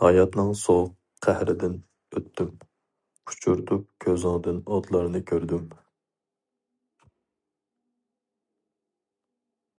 [0.00, 0.88] ھاياتنىڭ سوغۇق
[1.26, 1.76] قەھرىدىن
[2.16, 2.50] ئۆتتۈم،
[3.32, 5.70] ئۇچۇرتۇپ كۆزۈڭدىن ئوتلارنى كۆردۈم.